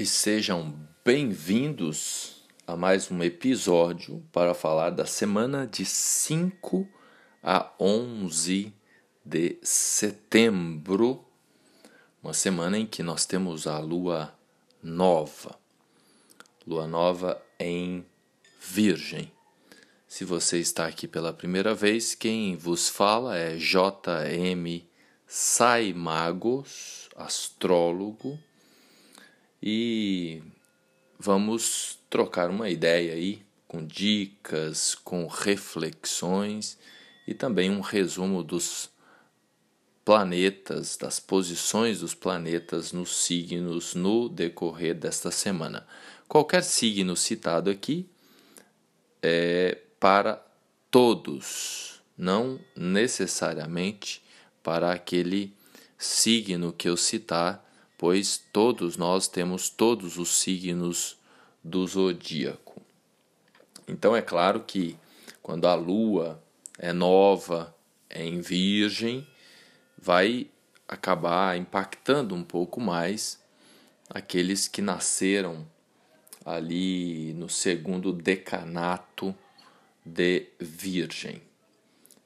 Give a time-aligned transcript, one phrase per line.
[0.00, 0.74] e sejam
[1.04, 6.88] bem-vindos a mais um episódio para falar da semana de 5
[7.42, 8.72] a 11
[9.22, 11.22] de setembro,
[12.22, 14.34] uma semana em que nós temos a lua
[14.82, 15.58] nova,
[16.66, 18.02] lua nova em
[18.58, 19.30] Virgem.
[20.08, 24.82] Se você está aqui pela primeira vez, quem vos fala é JM
[25.26, 28.38] Saimagos, astrólogo
[29.62, 30.42] e
[31.18, 36.78] vamos trocar uma ideia aí com dicas, com reflexões
[37.26, 38.90] e também um resumo dos
[40.04, 45.86] planetas, das posições dos planetas nos signos no decorrer desta semana.
[46.26, 48.08] Qualquer signo citado aqui
[49.22, 50.44] é para
[50.90, 54.22] todos, não necessariamente
[54.62, 55.54] para aquele
[55.96, 57.69] signo que eu citar
[58.00, 61.18] pois todos nós temos todos os signos
[61.62, 62.80] do zodíaco.
[63.86, 64.96] Então é claro que
[65.42, 66.42] quando a lua
[66.78, 67.76] é nova,
[68.08, 69.28] é em Virgem,
[69.98, 70.48] vai
[70.88, 73.38] acabar impactando um pouco mais
[74.08, 75.68] aqueles que nasceram
[76.42, 79.34] ali no segundo decanato
[80.02, 81.42] de Virgem.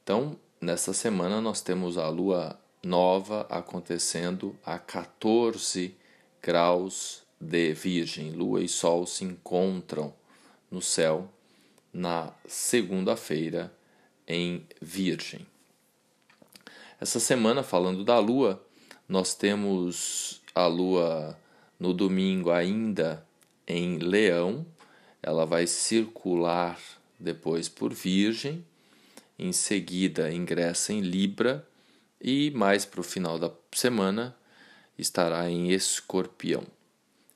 [0.01, 5.95] Então, nessa semana nós temos a lua nova acontecendo a 14
[6.39, 8.29] graus de Virgem.
[8.29, 10.13] Lua e Sol se encontram
[10.69, 11.27] no céu
[11.91, 13.73] na segunda-feira
[14.27, 15.47] em Virgem.
[17.01, 18.63] Essa semana, falando da Lua,
[19.09, 21.35] nós temos a Lua
[21.79, 23.25] no domingo ainda
[23.67, 24.63] em Leão,
[25.23, 26.79] ela vai circular
[27.19, 28.63] depois por Virgem,
[29.39, 31.67] em seguida ingressa em Libra
[32.19, 34.35] e mais para o final da semana
[34.97, 36.63] estará em Escorpião.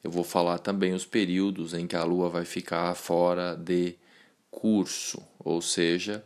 [0.04, 3.96] Eu vou falar também os períodos em que a Lua vai ficar fora de
[4.50, 6.24] curso, ou seja,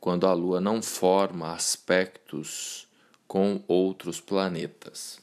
[0.00, 2.86] quando a Lua não forma aspectos
[3.26, 5.18] com outros planetas.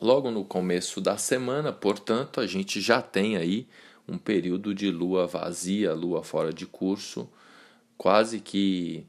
[0.00, 3.66] Logo no começo da semana, portanto, a gente já tem aí
[4.08, 7.28] um período de lua vazia, lua fora de curso,
[7.96, 9.04] quase que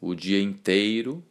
[0.00, 1.22] o dia inteiro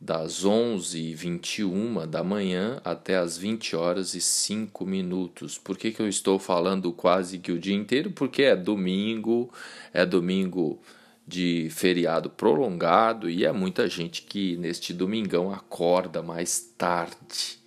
[0.00, 5.58] das 11h21 da manhã até as 20 horas e 5 minutos.
[5.58, 8.10] Por que, que eu estou falando quase que o dia inteiro?
[8.10, 9.50] Porque é domingo,
[9.92, 10.80] é domingo
[11.26, 17.58] de feriado prolongado e é muita gente que neste domingão acorda mais tarde.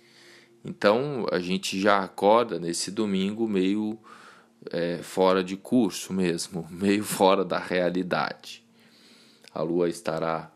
[0.64, 3.98] Então a gente já acorda nesse domingo meio
[4.70, 8.62] é, fora de curso mesmo, meio fora da realidade.
[9.52, 10.50] A lua estará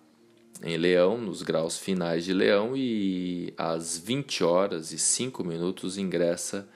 [0.67, 6.67] em Leão, nos graus finais de Leão, e às 20 horas e 5 minutos ingressa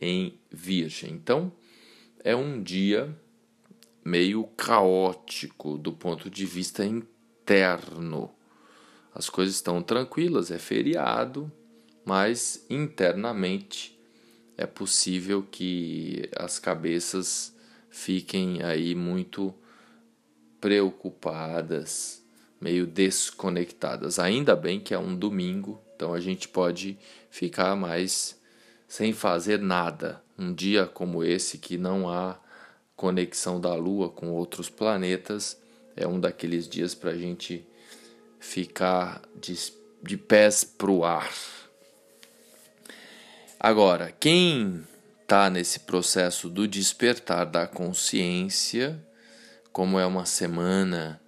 [0.00, 1.12] em Virgem.
[1.12, 1.52] Então,
[2.20, 3.14] é um dia
[4.02, 8.30] meio caótico do ponto de vista interno.
[9.14, 11.52] As coisas estão tranquilas, é feriado,
[12.02, 14.00] mas internamente
[14.56, 17.54] é possível que as cabeças
[17.90, 19.54] fiquem aí muito
[20.58, 22.23] preocupadas
[22.64, 24.18] meio desconectadas.
[24.18, 26.96] Ainda bem que é um domingo, então a gente pode
[27.30, 28.40] ficar mais
[28.88, 30.22] sem fazer nada.
[30.38, 32.40] Um dia como esse que não há
[32.96, 35.60] conexão da Lua com outros planetas
[35.94, 37.68] é um daqueles dias para a gente
[38.40, 39.54] ficar de,
[40.02, 41.30] de pés pro ar.
[43.60, 44.82] Agora, quem
[45.20, 48.98] está nesse processo do despertar da consciência,
[49.70, 51.20] como é uma semana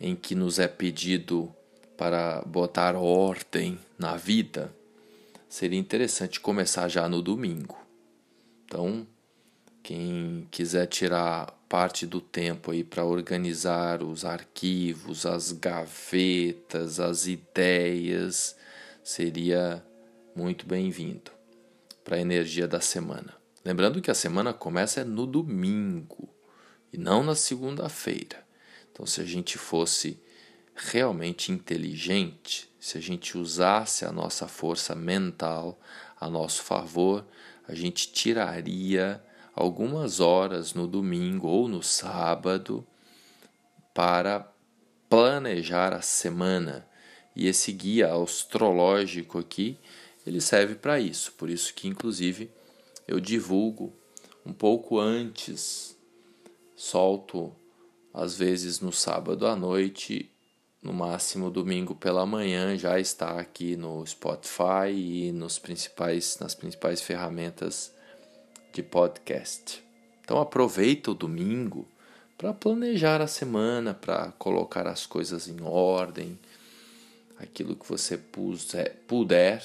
[0.00, 1.52] em que nos é pedido
[1.96, 4.72] para botar ordem na vida,
[5.48, 7.76] seria interessante começar já no domingo.
[8.64, 9.06] Então,
[9.82, 18.56] quem quiser tirar parte do tempo aí para organizar os arquivos, as gavetas, as ideias,
[19.02, 19.84] seria
[20.36, 21.30] muito bem-vindo
[22.04, 23.34] para a energia da semana.
[23.64, 26.28] Lembrando que a semana começa no domingo
[26.92, 28.47] e não na segunda-feira.
[28.98, 30.18] Então, se a gente fosse
[30.74, 35.78] realmente inteligente, se a gente usasse a nossa força mental
[36.20, 37.24] a nosso favor,
[37.68, 39.22] a gente tiraria
[39.54, 42.84] algumas horas no domingo ou no sábado
[43.94, 44.52] para
[45.08, 46.84] planejar a semana.
[47.36, 49.78] E esse guia astrológico aqui,
[50.26, 51.30] ele serve para isso.
[51.34, 52.50] Por isso que inclusive
[53.06, 53.92] eu divulgo
[54.44, 55.96] um pouco antes,
[56.74, 57.54] solto
[58.12, 60.30] às vezes no sábado à noite,
[60.82, 67.00] no máximo domingo pela manhã, já está aqui no Spotify e nos principais, nas principais
[67.00, 67.92] ferramentas
[68.72, 69.82] de podcast.
[70.22, 71.88] Então aproveita o domingo
[72.36, 76.38] para planejar a semana, para colocar as coisas em ordem,
[77.38, 78.16] aquilo que você
[79.06, 79.64] puder.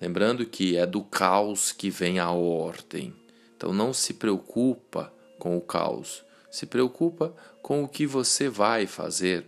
[0.00, 3.14] Lembrando que é do caos que vem a ordem.
[3.56, 6.22] Então não se preocupa com o caos,
[6.54, 9.44] se preocupa com o que você vai fazer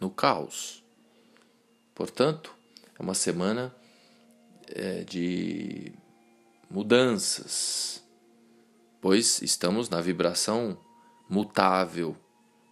[0.00, 0.84] no caos.
[1.92, 2.54] Portanto,
[2.96, 3.74] é uma semana
[4.68, 5.92] é, de
[6.70, 8.04] mudanças,
[9.00, 10.78] pois estamos na vibração
[11.28, 12.16] mutável.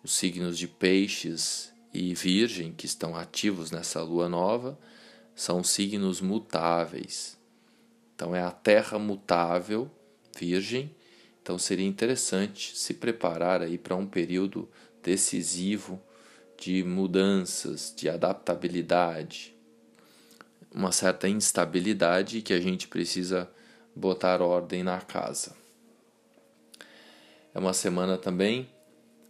[0.04, 4.78] Os signos de Peixes e Virgem, que estão ativos nessa lua nova,
[5.34, 7.36] são signos mutáveis.
[8.14, 9.90] Então é a Terra mutável,
[10.38, 10.94] Virgem.
[11.50, 14.68] Então seria interessante se preparar aí para um período
[15.02, 16.00] decisivo
[16.56, 19.52] de mudanças, de adaptabilidade,
[20.72, 23.50] uma certa instabilidade que a gente precisa
[23.96, 25.56] botar ordem na casa.
[27.52, 28.70] É uma semana também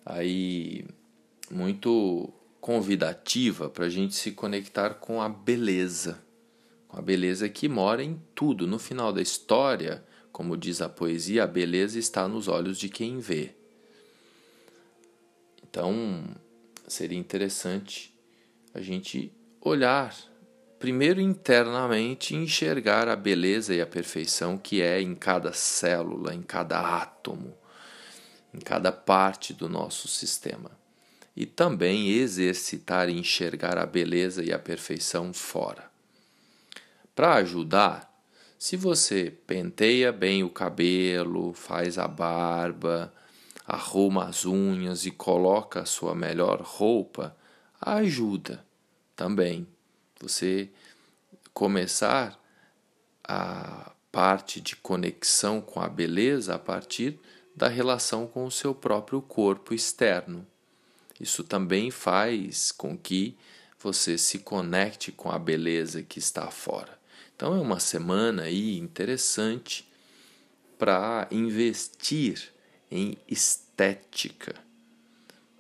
[0.05, 0.85] aí
[1.51, 2.31] muito
[2.61, 6.23] convidativa para a gente se conectar com a beleza,
[6.87, 8.67] com a beleza que mora em tudo.
[8.67, 13.19] No final da história, como diz a poesia, a beleza está nos olhos de quem
[13.19, 13.55] vê.
[15.63, 16.25] Então,
[16.89, 18.15] seria interessante
[18.75, 20.15] a gente olhar
[20.81, 26.81] primeiro internamente enxergar a beleza e a perfeição que é em cada célula, em cada
[26.81, 27.55] átomo,
[28.53, 30.71] em cada parte do nosso sistema.
[31.37, 35.91] E também exercitar e enxergar a beleza e a perfeição fora.
[37.15, 38.10] Para ajudar,
[38.61, 43.11] se você penteia bem o cabelo, faz a barba,
[43.67, 47.35] arruma as unhas e coloca a sua melhor roupa,
[47.81, 48.63] ajuda
[49.17, 49.67] também.
[50.21, 50.69] Você
[51.55, 52.39] começar
[53.25, 57.19] a parte de conexão com a beleza a partir
[57.57, 60.47] da relação com o seu próprio corpo externo.
[61.19, 63.39] Isso também faz com que
[63.79, 67.00] você se conecte com a beleza que está fora.
[67.41, 69.89] Então é uma semana aí interessante
[70.79, 72.53] para investir
[72.91, 74.55] em estética,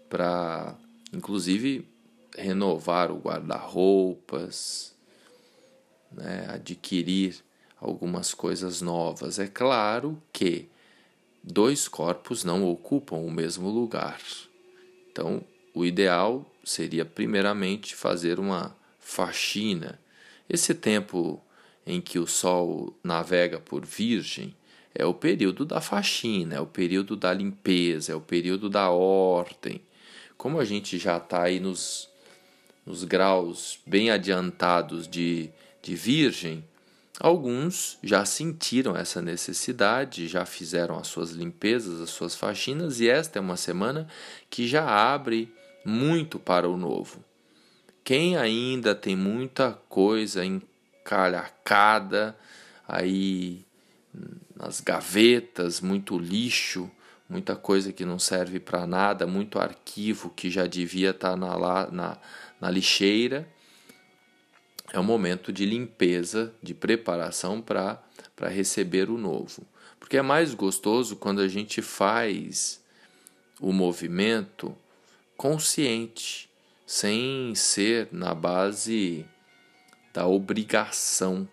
[0.06, 0.76] para
[1.10, 1.88] inclusive
[2.36, 4.94] renovar o guarda-roupas,
[6.12, 7.42] né, adquirir
[7.80, 9.38] algumas coisas novas.
[9.38, 10.68] É claro que
[11.42, 14.20] dois corpos não ocupam o mesmo lugar.
[15.10, 15.42] Então,
[15.72, 19.98] o ideal seria, primeiramente, fazer uma faxina.
[20.46, 21.42] Esse tempo
[21.90, 24.54] em que o Sol navega por Virgem
[24.94, 29.80] é o período da faxina, é o período da limpeza, é o período da ordem.
[30.36, 32.08] Como a gente já está aí nos,
[32.86, 35.50] nos graus bem adiantados de,
[35.82, 36.64] de Virgem,
[37.18, 43.38] alguns já sentiram essa necessidade, já fizeram as suas limpezas, as suas faxinas, e esta
[43.38, 44.06] é uma semana
[44.48, 45.52] que já abre
[45.84, 47.24] muito para o novo.
[48.04, 50.44] Quem ainda tem muita coisa
[51.00, 52.36] encalhacada
[52.86, 53.64] aí
[54.56, 56.90] nas gavetas, muito lixo,
[57.28, 61.90] muita coisa que não serve para nada, muito arquivo que já devia estar tá na,
[61.90, 62.18] na,
[62.60, 63.48] na lixeira,
[64.92, 68.02] é um momento de limpeza, de preparação para
[68.48, 69.64] receber o novo.
[70.00, 72.82] Porque é mais gostoso quando a gente faz
[73.60, 74.76] o movimento
[75.36, 76.50] consciente,
[76.84, 79.24] sem ser na base
[80.12, 81.48] da obrigação.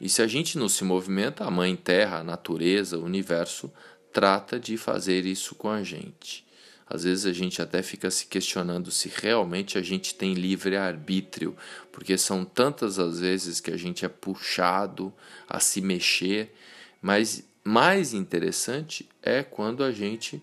[0.00, 3.72] E se a gente não se movimenta, a Mãe Terra, a natureza, o universo
[4.12, 6.46] trata de fazer isso com a gente.
[6.88, 11.56] Às vezes a gente até fica se questionando se realmente a gente tem livre arbítrio,
[11.90, 15.12] porque são tantas as vezes que a gente é puxado
[15.48, 16.54] a se mexer,
[17.02, 20.40] mas mais interessante é quando a gente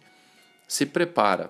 [0.68, 1.50] se prepara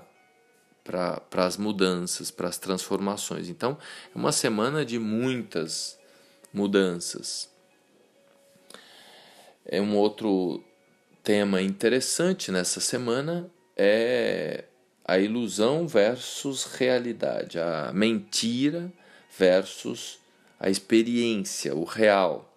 [0.84, 3.50] para as mudanças, para as transformações.
[3.50, 3.78] Então,
[4.14, 5.98] é uma semana de muitas
[6.54, 7.50] mudanças.
[9.66, 10.64] É um outro
[11.24, 14.66] tema interessante nessa semana é
[15.06, 18.92] a ilusão versus realidade, a mentira
[19.38, 20.20] versus
[20.60, 22.54] a experiência, o real,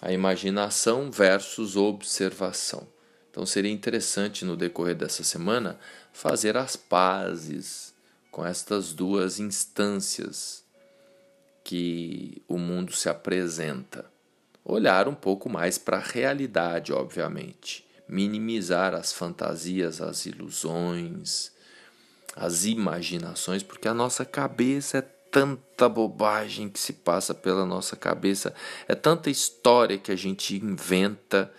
[0.00, 2.86] a imaginação versus observação.
[3.30, 5.78] Então seria interessante no decorrer dessa semana
[6.12, 7.92] fazer as pazes
[8.30, 10.63] com estas duas instâncias
[11.64, 14.04] que o mundo se apresenta.
[14.64, 21.52] Olhar um pouco mais para a realidade, obviamente minimizar as fantasias, as ilusões,
[22.36, 28.54] as imaginações, porque a nossa cabeça é tanta bobagem que se passa pela nossa cabeça,
[28.86, 31.52] é tanta história que a gente inventa,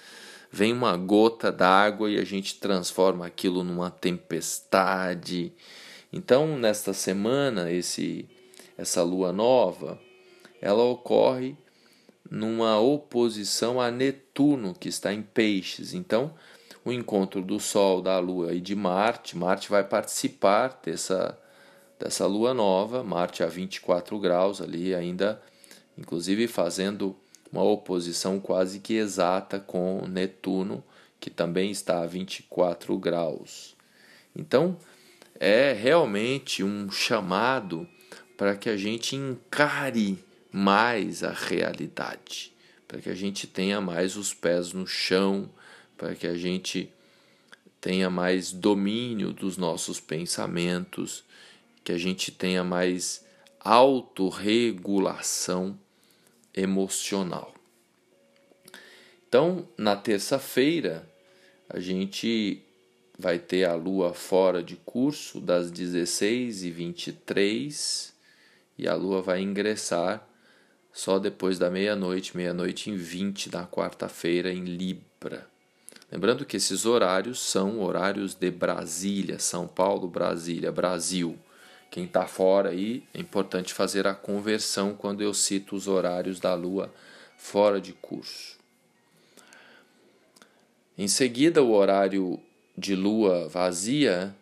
[0.52, 5.52] vem uma gota d'água e a gente transforma aquilo numa tempestade.
[6.14, 8.30] Então, nesta semana, esse
[8.78, 10.00] essa lua nova,
[10.62, 11.56] ela ocorre
[12.30, 15.94] numa oposição a Netuno, que está em Peixes.
[15.94, 16.34] Então,
[16.84, 21.38] o encontro do Sol, da Lua e de Marte, Marte vai participar dessa,
[22.00, 25.42] dessa lua nova, Marte a 24 graus ali, ainda,
[25.98, 27.16] inclusive fazendo
[27.52, 30.84] uma oposição quase que exata com Netuno,
[31.20, 33.76] que também está a 24 graus.
[34.36, 34.78] Então,
[35.40, 37.88] é realmente um chamado
[38.38, 42.54] para que a gente encare mais a realidade,
[42.88, 45.50] para que a gente tenha mais os pés no chão,
[45.98, 46.90] para que a gente
[47.80, 51.24] tenha mais domínio dos nossos pensamentos,
[51.84, 53.24] que a gente tenha mais
[53.60, 55.78] autorregulação
[56.54, 57.54] emocional.
[59.28, 61.08] Então, na terça-feira,
[61.68, 62.62] a gente
[63.18, 68.15] vai ter a lua fora de curso das 16h23 e
[68.88, 70.28] a lua vai ingressar
[70.92, 75.48] só depois da meia-noite, meia-noite em 20 da quarta-feira em Libra.
[76.12, 81.38] Lembrando que esses horários são horários de Brasília, São Paulo, Brasília, Brasil.
[81.92, 86.54] Quem está fora aí, é importante fazer a conversão quando eu cito os horários da
[86.54, 86.94] Lua
[87.38, 88.58] fora de curso.
[90.98, 92.40] Em seguida, o horário
[92.78, 94.34] de Lua vazia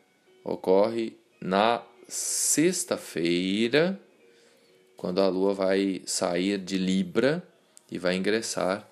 [0.43, 3.99] ocorre na sexta-feira,
[5.03, 7.45] quando a Lua vai sair de Libra
[7.91, 8.89] e vai ingressar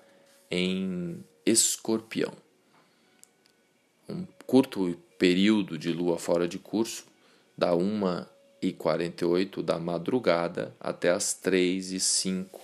[0.50, 2.34] em Escorpião.
[4.06, 7.06] Um curto período de Lua fora de curso,
[7.56, 8.26] da 1
[8.60, 12.60] e 48 da madrugada até as 3 e 5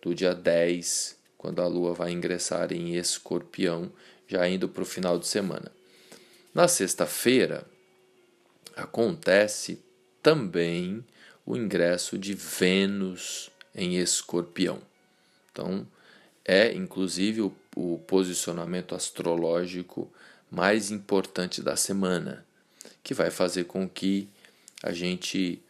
[0.00, 3.92] do dia 10, quando a Lua vai ingressar em Escorpião,
[4.26, 5.70] já indo para o final de semana.
[6.54, 7.66] Na sexta-feira
[8.74, 9.84] acontece
[10.22, 11.04] também
[11.46, 14.80] o ingresso de Vênus em Escorpião.
[15.50, 15.86] Então,
[16.44, 20.10] é inclusive o, o posicionamento astrológico
[20.50, 22.44] mais importante da semana,
[23.02, 24.28] que vai fazer com que
[24.82, 25.60] a gente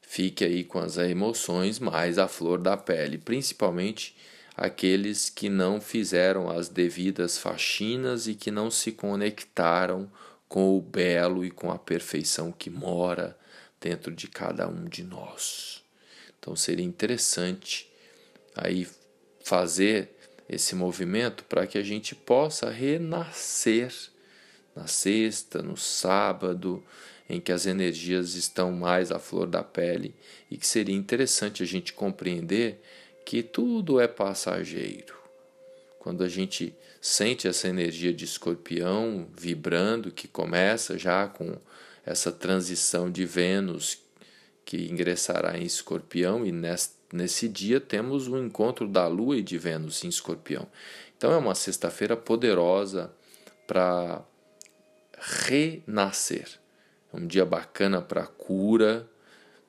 [0.00, 4.16] fique aí com as emoções mais à flor da pele, principalmente
[4.56, 10.10] aqueles que não fizeram as devidas faxinas e que não se conectaram
[10.48, 13.36] com o belo e com a perfeição que mora
[13.82, 15.82] dentro de cada um de nós.
[16.38, 17.90] Então seria interessante
[18.54, 18.86] aí
[19.44, 20.10] fazer
[20.48, 23.92] esse movimento para que a gente possa renascer
[24.74, 26.82] na sexta, no sábado,
[27.28, 30.14] em que as energias estão mais à flor da pele
[30.50, 32.80] e que seria interessante a gente compreender
[33.24, 35.14] que tudo é passageiro.
[35.98, 41.56] Quando a gente sente essa energia de escorpião vibrando, que começa já com
[42.04, 44.02] essa transição de Vênus
[44.64, 46.52] que ingressará em escorpião, e
[47.12, 50.66] nesse dia temos o encontro da Lua e de Vênus em escorpião.
[51.16, 53.12] Então é uma sexta-feira poderosa
[53.66, 54.22] para
[55.18, 56.48] renascer.
[57.12, 59.08] É um dia bacana para cura,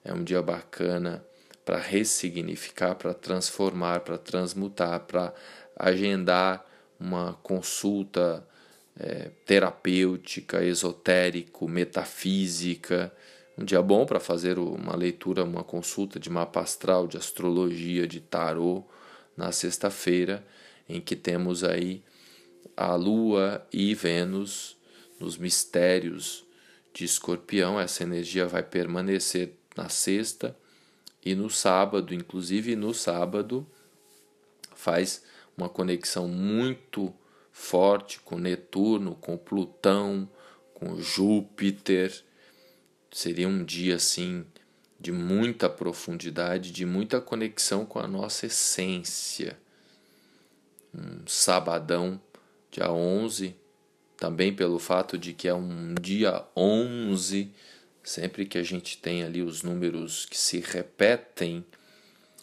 [0.03, 1.25] é um dia bacana
[1.65, 5.33] para ressignificar, para transformar, para transmutar, para
[5.75, 6.65] agendar
[6.99, 8.45] uma consulta
[8.99, 13.13] é, terapêutica, esotérico, metafísica.
[13.57, 18.19] Um dia bom para fazer uma leitura, uma consulta de mapa astral, de astrologia, de
[18.19, 18.83] tarô,
[19.35, 20.45] na sexta-feira,
[20.87, 22.03] em que temos aí
[22.75, 24.77] a Lua e Vênus
[25.19, 26.45] nos mistérios
[26.93, 27.79] de Escorpião.
[27.79, 30.55] Essa energia vai permanecer na sexta
[31.25, 33.65] e no sábado, inclusive no sábado,
[34.75, 35.23] faz
[35.57, 37.13] uma conexão muito
[37.53, 40.29] forte com Netuno, com Plutão,
[40.73, 42.13] com Júpiter.
[43.09, 44.45] Seria um dia assim
[44.99, 49.57] de muita profundidade, de muita conexão com a nossa essência.
[50.93, 52.19] Um sabadão,
[52.69, 53.55] dia 11,
[54.17, 57.53] também pelo fato de que é um dia 11
[58.03, 61.65] Sempre que a gente tem ali os números que se repetem,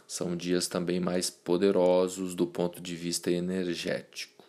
[0.09, 4.40] são dias também mais poderosos do ponto de vista energético.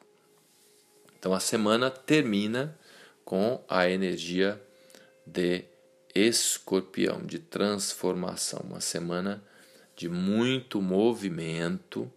[1.22, 2.76] Então a semana termina
[3.24, 4.60] com a energia
[5.24, 5.64] de
[6.16, 9.42] escorpião, de transformação, uma semana
[9.96, 12.12] de muito movimento,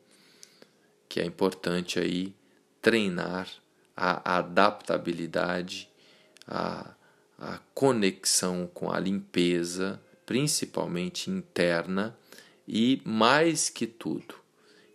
[1.07, 2.35] que é importante aí
[2.81, 3.47] treinar
[3.95, 5.89] a adaptabilidade,
[6.49, 6.95] a
[7.39, 12.17] a conexão com a limpeza, principalmente interna,
[12.67, 14.35] e mais que tudo,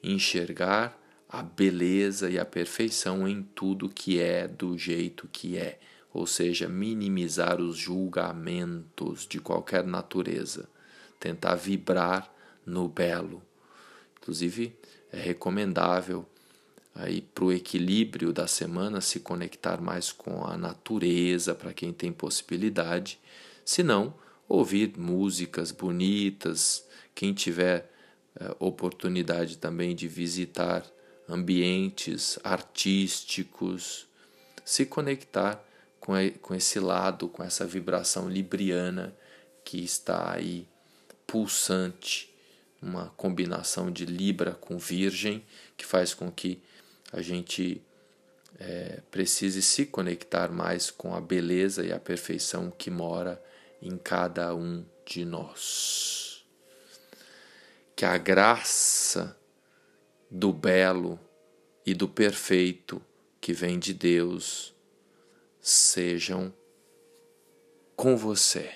[0.02, 0.99] enxergar
[1.30, 5.80] a beleza e a perfeição em tudo que é do jeito que é,
[6.12, 10.68] ou seja, minimizar os julgamentos de qualquer natureza,
[11.20, 12.34] tentar vibrar
[12.66, 13.44] no belo.
[14.20, 14.76] Inclusive,
[15.12, 16.26] é recomendável
[16.96, 22.12] aí para o equilíbrio da semana se conectar mais com a natureza para quem tem
[22.12, 23.20] possibilidade,
[23.64, 24.16] se não
[24.48, 27.92] ouvir músicas bonitas, quem tiver
[28.36, 30.84] é, oportunidade também de visitar
[31.30, 34.08] ambientes artísticos,
[34.66, 35.64] se conectar
[36.00, 39.16] com, com esse lado, com essa vibração libriana
[39.64, 40.68] que está aí
[41.28, 42.34] pulsante,
[42.82, 45.46] uma combinação de Libra com Virgem,
[45.78, 46.62] que faz com que
[47.12, 47.82] a gente
[48.60, 53.42] é, precise se conectar mais com a beleza e a perfeição que mora
[53.82, 56.46] em cada um de nós.
[57.96, 59.38] Que a graça
[60.30, 61.20] do belo
[61.86, 63.02] e do perfeito
[63.42, 64.76] que vem de Deus
[65.60, 66.54] sejam
[67.96, 68.76] com você.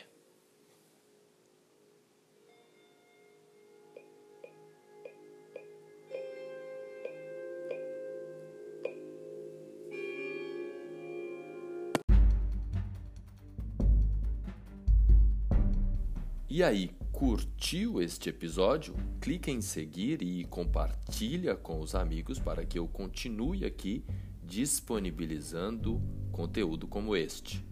[16.49, 16.91] E aí,
[17.23, 18.93] curtiu este episódio?
[19.21, 24.03] Clique em seguir e compartilha com os amigos para que eu continue aqui
[24.43, 26.01] disponibilizando
[26.33, 27.63] conteúdo como este.